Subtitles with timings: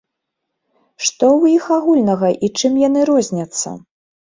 [1.07, 3.79] Што ў іх агульнага і чым яны розняцца?